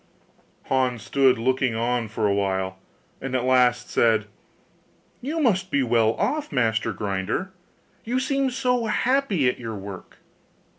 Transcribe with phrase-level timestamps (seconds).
[0.63, 2.79] Hans stood looking on for a while,
[3.21, 4.25] and at last said,
[5.21, 7.51] 'You must be well off, master grinder!
[8.03, 10.17] you seem so happy at your work.